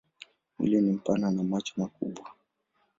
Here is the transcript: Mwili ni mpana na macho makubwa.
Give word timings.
Mwili 0.59 0.81
ni 0.81 0.91
mpana 0.91 1.31
na 1.31 1.43
macho 1.43 1.73
makubwa. 1.77 2.31